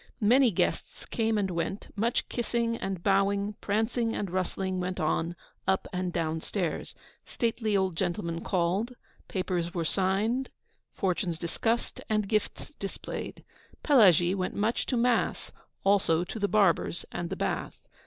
[0.19, 5.35] Many guests came and went, much kissing and bowing, prancing and rustling, went on,
[5.67, 6.95] up and down stairs.
[7.23, 8.95] Stately old gentlemen called,
[9.27, 10.49] papers were signed,
[10.91, 13.43] fortunes discussed, and gifts displayed.
[13.83, 15.51] Pelagie went much to mass;
[15.83, 17.79] also to the barber's and the bath.